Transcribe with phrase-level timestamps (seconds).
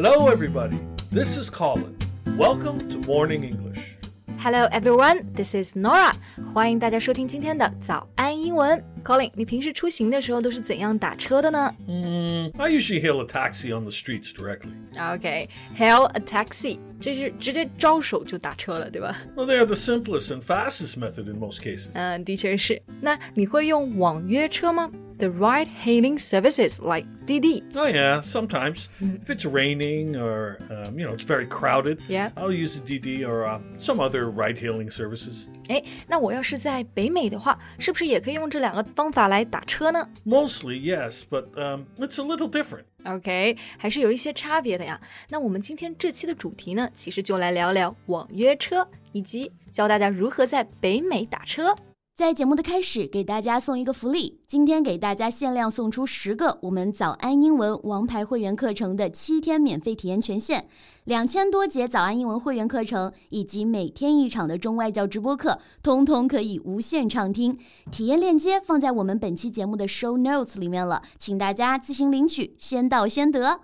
[0.00, 0.78] Hello, everybody.
[1.10, 1.96] This is Colin.
[2.36, 3.96] Welcome to Morning English.
[4.38, 5.26] Hello, everyone.
[5.34, 6.14] This is Norah.
[6.54, 8.80] 欢迎大家收听今天的早安英文。
[9.02, 11.74] Colin，你平时出行的时候都是怎样打车的呢？
[11.88, 14.70] 嗯、mm,，I usually hail a taxi on the streets directly.
[14.94, 16.78] Okay, hail a taxi.
[17.00, 21.90] 这是直接招手就打车了，对吧？Well, they are the simplest and fastest method in most cases.
[21.94, 22.80] Uh, 嗯，的确是。
[23.00, 24.88] 那你会用网约车吗？
[25.19, 27.63] ？The ride-hailing services like 滴滴。
[27.75, 32.31] Oh yeah, sometimes if it's raining or um, you know it's very crowded, Yeah.
[32.35, 35.45] I'll use the DD or uh, some other ride-hailing services.
[35.69, 42.83] 哎，那我要是在北美的话，是不是也可以用这两个方法来打车呢 Mostly, yes, but um, it's a little different.
[43.05, 44.99] ？OK，还是有一些差别的呀。
[45.29, 51.73] 那我们今天这期的主题呢，其实就来聊聊网约车，以及教大家如何在北美打车。
[52.18, 60.66] 在节目的开始，给大家送一个福利，今天给大家限量送出十个我们早安英文王牌会员课程的七天免费体验权限，
[61.04, 67.56] 两千多节早安英文会员课程以及每天一场的中外教直播课，通通可以无限畅听。
[67.92, 73.60] 体验链接放在我们本期节目的 show notes 里面了，请大家自行领取，先到先得。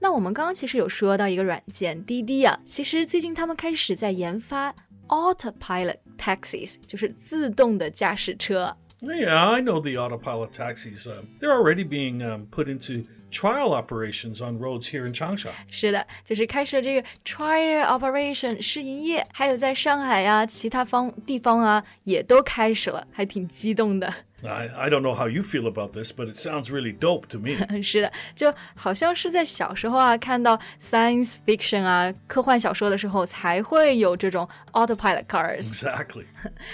[0.00, 4.74] 那我们刚刚其实有说到一个软件滴滴啊，其实最近他们开始在研发
[5.07, 8.75] autopilot taxis，就是自动的驾驶车。
[9.01, 11.07] Yeah, I know the autopilot taxis.
[11.07, 15.51] Uh, they're already being um, put into trial operations on roads here in Changsha.
[15.69, 24.13] 是的，就是开始了这个 trial operation 试营业，还有在上海呀、其他方地方啊，也都开始了，还挺激动的。
[24.43, 27.39] I, I don't know how you feel about this, but it sounds really dope to
[27.39, 27.57] me.
[27.83, 35.81] 是的，就好像是在小时候啊，看到 science fiction 啊、科幻小说的时候，才会有这种 autopilot cars。
[35.81, 36.25] exactly.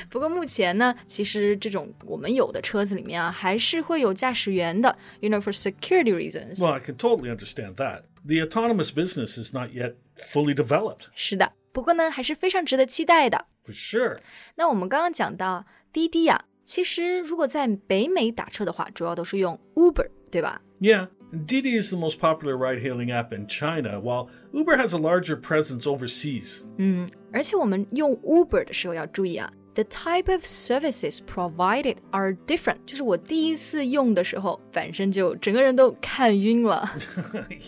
[0.10, 6.60] 不过目前呢，其实这种我们有的车子里面啊，还是会有驾驶员的，you know for security reasons。
[6.60, 8.02] Well, I can totally understand that.
[8.28, 13.46] The autonomous business is not yet fully developed, 是的，不过呢，还是非常值得期待的。
[13.66, 14.18] for sure.
[14.56, 20.62] 那我们刚刚讲到滴滴啊， 其实如果在北美打车的话，主要都是用 Uber，对吧？
[20.80, 25.00] Yeah, Didi is the most popular ride hailing app in China, while Uber has a
[25.00, 26.64] larger presence overseas.
[27.32, 32.78] 而且我们用 Uber 的时候要注意啊，the type of services provided are different。
[32.86, 36.90] 就是我第一次用的时候，反正就整个人都看晕了。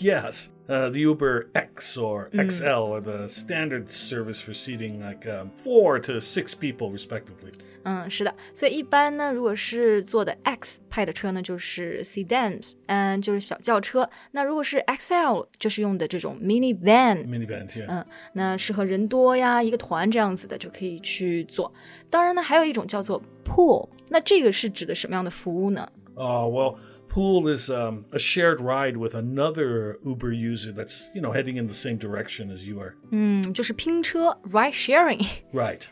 [0.01, 5.49] yes, uh, the Uber X or XL are the standard service for seating like um,
[5.55, 7.53] four to six people, respectively.
[7.83, 14.09] 嗯，是的，所以一般呢，如果是坐的 X 派的车呢，就是 sedans，嗯，就是小轿车。
[14.31, 17.85] 那如果是 XL，就是用的这种 minivan， Minivans, yeah.
[17.88, 21.73] 嗯，那适合人多呀，一个团这样子的就可以去做。
[22.09, 25.89] 当然呢，还有一种叫做 pool，那这个是指的什么样的服务呢？
[26.15, 26.75] Oh, well,
[27.11, 31.67] pool is um, a shared ride with another Uber user that's, you know, heading in
[31.67, 32.95] the same direction as you are.
[33.11, 35.25] 嗯，就是拼车 ride sharing。
[35.53, 35.83] Right.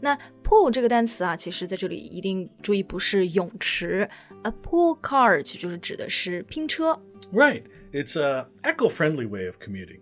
[0.00, 4.08] 那 pool 这个单词啊，其实在这里一定注意不是泳池，
[4.42, 7.00] a pool car 其实就是指的是拼车。
[7.32, 7.62] Right.
[7.92, 10.00] It's a eco-friendly way of commuting.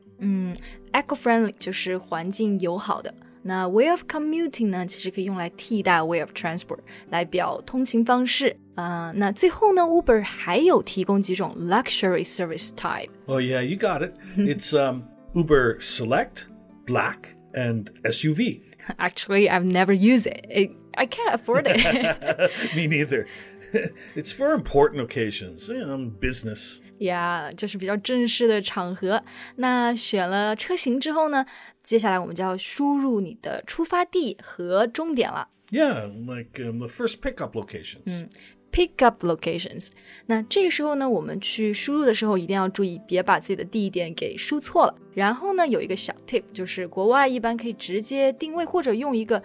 [0.93, 3.15] eco-friendly 就是环境友好的。
[3.45, 13.09] 那 way of commuting 呢，其实可以用来替代 way of transport 来表通勤方式啊、那最后呢，Uber 还有提供几种 luxury service type。
[13.27, 14.13] Oh yeah, you got it.
[14.37, 15.03] it's um,
[15.35, 16.47] Uber Select,
[16.87, 18.63] Black, and SUV.
[18.97, 20.47] Actually, I've never used it.
[20.49, 21.79] it I can't afford it.
[22.75, 23.27] Me neither.
[24.15, 26.81] it's for important occasions, you know, business.
[26.99, 29.23] 呀就是比较正式的场合。
[29.57, 31.47] 那选了车型之后呢，
[31.83, 35.49] 接下来我们就要输入你的出发地和终点了。
[35.71, 38.27] Yeah, like um, the first pickup locations.
[38.73, 39.89] Pick up locations。
[40.27, 44.95] 那这个时候呢，我们去输入的时候一定要注意，别把自己的地点给输错了。
[45.15, 49.43] 然后呢，有一个小 tip，就是国外一般可以直接定位或者用一个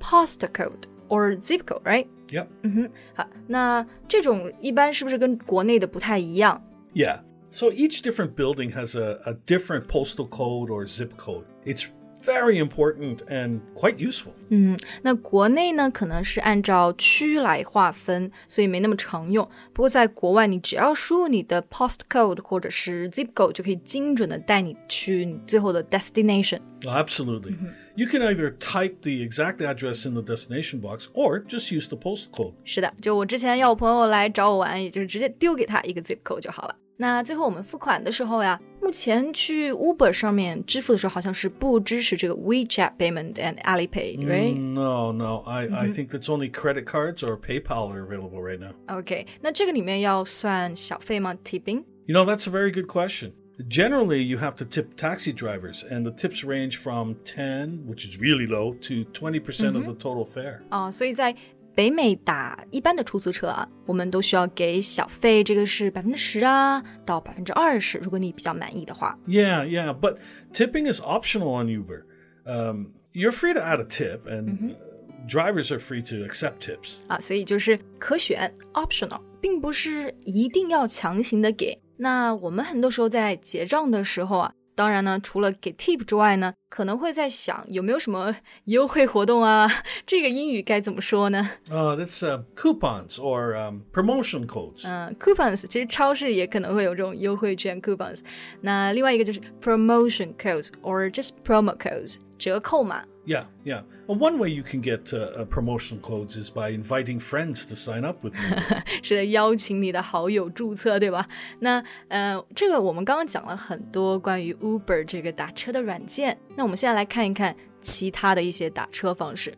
[0.00, 2.06] postcode or zip code，right？
[2.28, 2.48] Yep.
[3.14, 6.62] 好，那这种一般是不是跟国内的不太一样？
[6.94, 7.20] Yeah.
[7.50, 11.44] So each different building has a, a different postal code or zip code.
[11.64, 11.86] It's
[12.22, 14.32] very important and quite useful.
[15.02, 19.48] 那国内呢，可能是按照区来划分，所以没那么常用。
[19.72, 26.58] 不过在国外，你只要输入你的 postcode 或者是 zip code，就可以精准的带你去你最后的 destination。
[26.84, 27.54] Oh, absolutely.
[27.94, 31.96] You can either type the exact address in the destination box or just use the
[31.96, 32.52] postal code.
[32.64, 36.76] 是的，就我之前要我朋友来找我玩，也就是直接丢给他一个 zip code 就好了。
[37.00, 45.42] 那最后我们付款的时候呀，目前去 Uber 上面支付的时候，好像是不支持这个 WeChat payment and Alipay，right？、 No, no.
[45.46, 48.72] I, I think that's only credit cards or PayPal are available right now.
[48.86, 51.36] OK，那这个里面要算小费吗？
[51.44, 51.84] tipping？
[52.06, 53.32] You know, that's a very good question.
[53.68, 58.18] Generally, you have to tip taxi drivers, and the tips range from 10, which is
[58.18, 60.60] really low, to 20% percent of the total fare.
[60.68, 61.34] 啊、所以在
[61.73, 69.17] 北美打一般的出租车啊，我们都需要给小费，这个是百分之十啊到百分之二十，如果你比较满意的话。
[69.27, 70.17] Yeah, yeah, but
[70.53, 72.03] tipping is optional on Uber.
[72.45, 76.97] Um, you're free to add a tip, and uh, drivers are free to accept tips.
[77.07, 81.79] 啊，所以就是可选 optional，并不是一定要强行的给。
[81.97, 88.35] 那我们很多时候在结账的时候啊，当然呢，除了给 tip 之外呢，可能会在想有没有什么
[88.65, 89.69] 优惠活动啊？
[90.05, 94.87] 这个英语该怎么说呢？Uh, that's uh, coupons or um, promotion codes.
[94.87, 98.19] 嗯，coupons，其实超市也可能会有这种优惠券 coupons。
[98.61, 103.03] 那另外一个就是 promotion codes or just promo codes，折扣码。
[103.24, 103.82] Yeah, yeah.
[104.06, 107.74] And one way you can get uh, uh, promotion codes is by inviting friends to
[107.74, 109.02] sign up with you.
[109.02, 111.28] 是的，邀请你的好友注册，对吧？
[111.58, 119.52] 那呃，这个我们刚刚讲了很多关于 Uber 这个打车的软件，那我们现在来看一看其他的一些打车方式。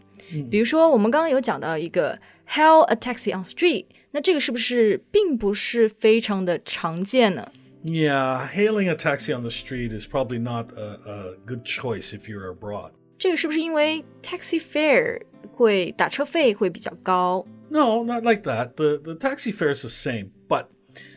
[0.51, 2.19] 比如说，我们刚刚有讲到一个
[2.49, 7.51] Hail a taxi on street，那这个是不是并不是非常的常见呢？
[7.85, 12.29] yeah, hailing a taxi on the street is probably not a, a good choice if
[12.29, 12.91] you're abroad.
[13.19, 17.45] 这个是不是因为 taxi fare 会打车费会比较高？
[17.71, 18.75] No, not like that.
[18.77, 20.67] The the taxi fare is the same, but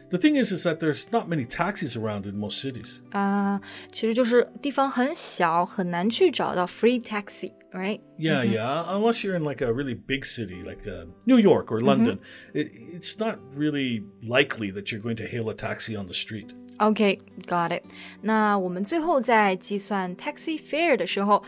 [0.10, 3.00] the thing is, is that there's not many taxis around in most cities.
[3.12, 3.62] 啊、
[3.92, 8.02] 其实就是地方很小，很难去找到 free taxi，right？
[8.18, 8.84] Yeah, yeah.
[8.86, 12.20] Unless you're in like a really big city, like uh, New York or London,
[12.54, 16.54] it, it's not really likely that you're going to hail a taxi on the street.
[16.80, 17.84] OK，got、it。
[18.22, 21.42] 那我们最后在计算 taxi fare 的时候，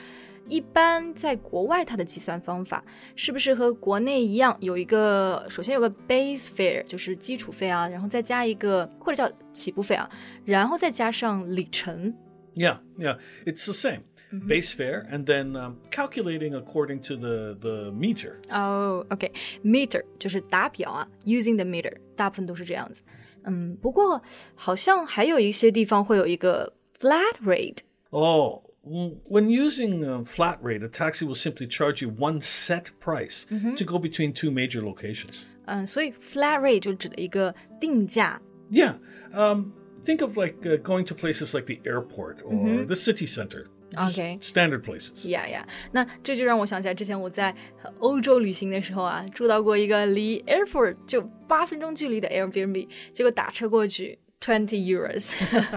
[0.48, 2.84] 一般在国外它的计算方法
[3.16, 4.56] 是不是和国内一样？
[4.60, 10.10] 有一个首先有个 base fare，就是基础费啊，然后再加一个或者叫起步费啊，
[10.46, 12.14] 然后再加上里程。
[12.56, 13.18] Yeah, yeah.
[13.46, 14.02] It's the same
[14.32, 18.34] base fare, and then um, calculating according to the the meter.
[18.50, 19.32] 哦、o k
[19.64, 23.02] m e t e r 就是打表啊，using the meter，大部分都是这样子。
[23.46, 24.22] 嗯，不过
[24.54, 27.80] 好像还有一些地方会有一个 flat rate。
[28.12, 32.92] Oh, mm, when using uh, flat rate, a taxi will simply charge you one set
[33.00, 33.46] price
[33.78, 35.44] to go between two major locations.
[35.66, 38.42] 嗯，所以 flat rate 就指的一个定价。
[38.70, 38.96] Yeah.
[39.34, 39.72] Um,
[40.04, 43.68] think of like uh, going to places like the airport or the city center.
[43.96, 44.40] Just Okay.
[44.42, 45.30] Standard places.
[45.30, 47.56] 呀呀，那这就让我想起来之前我在
[48.00, 55.36] 欧洲旅行的时候啊，住到过一个离 airport 就八分钟距离的 Airbnb，结果打车过去 twenty euros。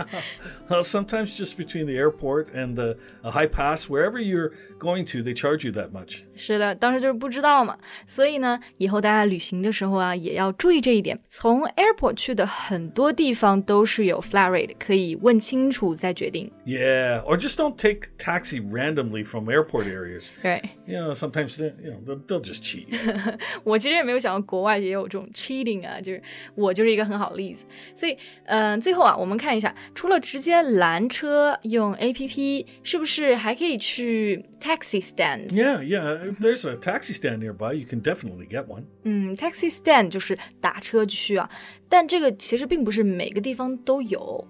[0.69, 4.51] Well, sometimes just between the airport and the a high pass, wherever you're
[4.81, 6.25] going to, they charge you that much.
[6.35, 7.79] 是的，当时就是不知道嘛，
[8.09, 11.17] 所以呢，以后大家旅行的时候啊，也要注意这一点。
[11.29, 16.51] 从 airport 去的很多地方都是有 flat rate，可以问清楚再决定。
[16.67, 20.31] Yeah, or just don't take taxi randomly from airport areas.
[20.43, 22.89] 对， You know, sometimes they, you know they'll, they'll just cheat.
[22.89, 23.39] you.
[23.63, 26.21] 我其实也没有想到国外也有这种 cheating 啊，就是
[26.57, 27.65] 我就是一个很好的例子。
[27.95, 28.19] 所以，
[28.51, 35.49] 嗯、最后啊，我们看一下，除了直接拦车用 A P P，是不是还可以去 taxi stand？
[35.49, 36.19] yeah, yeah.
[36.19, 38.85] If there's a taxi stand nearby, you can definitely get one.
[39.03, 41.51] 嗯，taxi stand 就是打车去啊，
[41.89, 44.47] 但这个其实并不是每个地方都有。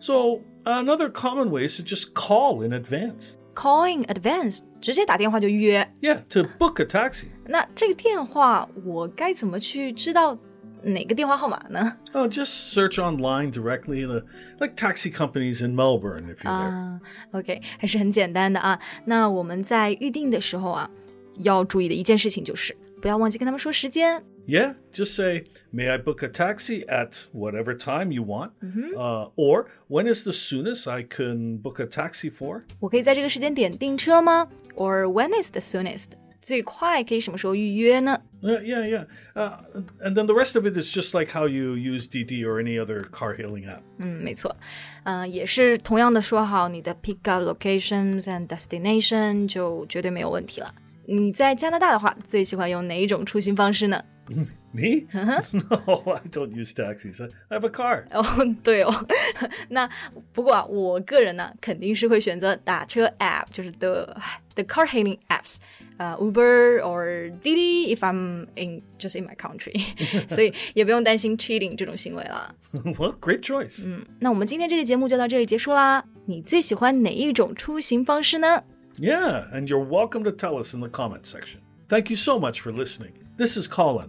[0.00, 3.34] So another common way is to just call in advance.
[3.54, 5.90] Call in advance，直接打电话就约。
[6.02, 7.28] Yeah, to book a taxi.
[7.46, 10.38] 那这个电话我该怎么去知道
[10.82, 11.96] 哪个电话号码呢？
[12.12, 14.24] Oh, just search online directly, the,
[14.60, 16.70] like taxi companies in Melbourne if you're there.
[16.70, 17.00] 啊，
[17.32, 18.78] OK，还是很简单的啊。
[19.04, 20.88] 那我们在预定的时候啊，
[21.38, 24.22] 要注意的一件事情就是不要忘记跟他们说时间。
[24.48, 25.42] Yeah, just say,
[25.74, 28.52] may I book a taxi at whatever time you want?
[28.94, 32.60] Uh, or when is the soonest I can book a taxi for?
[32.78, 34.46] 我可以在这个时间点订车吗？
[34.76, 36.10] Or when is the soonest？
[36.41, 39.05] 最快可以什么时候预约呢？Uh, yeah, yeah.
[39.35, 39.59] Uh,
[40.01, 42.83] and then the rest of it is just like how you use Didi or any
[42.83, 43.81] other car hailing app.
[43.99, 44.55] 嗯，没错，
[45.03, 50.73] 嗯、呃，也是同样的说好你的 pick up locations and destination 就绝对没有问题了。
[51.05, 54.03] 你在加拿大的话，最喜欢用哪一种出行方式呢？
[54.72, 55.06] Me?
[55.12, 57.20] no, I don't use taxis.
[57.20, 58.06] I I have a car.
[58.10, 58.92] 哦，对哦，
[59.68, 59.88] 那
[60.32, 64.04] 不过啊，我个人呢，肯定是会选择打车 app，就是 the
[64.56, 65.58] the car hailing apps，
[65.98, 69.80] 呃、Uber or Didi if I'm in just in my country，
[70.28, 72.52] 所以也不用担心 cheating 这种行为了。
[72.72, 73.86] well, great choice.
[74.18, 76.04] 那我们今天这期节目就到这里结束啦。
[76.24, 78.64] 你最喜欢哪一种出行方式呢？
[78.98, 81.60] Yeah, and you're welcome to tell us in the comment section.
[81.88, 83.12] Thank you so much for listening.
[83.38, 84.08] This is Colin.